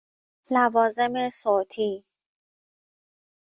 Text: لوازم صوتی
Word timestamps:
لوازم 0.53 1.29
صوتی 1.29 2.03